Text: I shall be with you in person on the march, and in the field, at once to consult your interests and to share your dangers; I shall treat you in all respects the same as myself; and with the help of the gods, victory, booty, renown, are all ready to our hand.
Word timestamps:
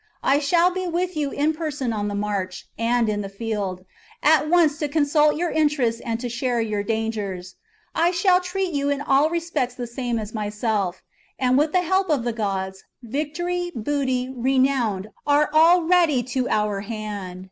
I 0.23 0.39
shall 0.39 0.71
be 0.71 0.87
with 0.87 1.15
you 1.15 1.29
in 1.29 1.53
person 1.53 1.93
on 1.93 2.07
the 2.07 2.15
march, 2.15 2.67
and 2.75 3.07
in 3.07 3.21
the 3.21 3.29
field, 3.29 3.85
at 4.23 4.49
once 4.49 4.79
to 4.79 4.87
consult 4.87 5.35
your 5.35 5.51
interests 5.51 6.01
and 6.03 6.19
to 6.21 6.27
share 6.27 6.59
your 6.59 6.81
dangers; 6.81 7.53
I 7.93 8.09
shall 8.09 8.39
treat 8.41 8.73
you 8.73 8.89
in 8.89 8.99
all 9.01 9.29
respects 9.29 9.75
the 9.75 9.85
same 9.85 10.17
as 10.17 10.33
myself; 10.33 11.03
and 11.37 11.55
with 11.55 11.71
the 11.71 11.83
help 11.83 12.09
of 12.09 12.23
the 12.23 12.33
gods, 12.33 12.83
victory, 13.03 13.71
booty, 13.75 14.27
renown, 14.35 15.11
are 15.27 15.51
all 15.53 15.83
ready 15.83 16.23
to 16.23 16.49
our 16.49 16.79
hand. 16.79 17.39